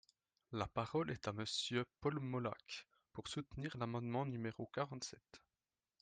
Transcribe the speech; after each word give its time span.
La 0.51 0.65
parole 0.67 1.11
est 1.11 1.27
à 1.27 1.31
Monsieur 1.31 1.85
Paul 1.99 2.19
Molac, 2.19 2.87
pour 3.13 3.27
soutenir 3.27 3.77
l’amendement 3.77 4.25
numéro 4.25 4.65
quarante-sept. 4.73 5.43